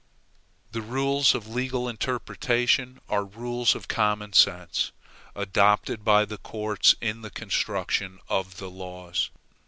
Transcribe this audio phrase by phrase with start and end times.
[0.71, 4.91] The rules of legal interpretation are rules of common sense,
[5.35, 9.29] adopted by the courts in the construction of the laws.